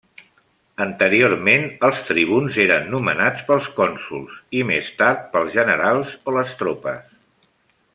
Anteriorment 0.85 1.65
els 1.89 2.01
tribuns 2.07 2.57
eren 2.65 2.89
nomenats 2.95 3.45
pels 3.51 3.69
cònsols 3.81 4.41
i 4.63 4.67
més 4.73 4.93
tard 5.03 5.25
pels 5.37 5.55
generals 5.61 6.21
o 6.33 6.39
les 6.41 6.61
tropes. 6.65 7.11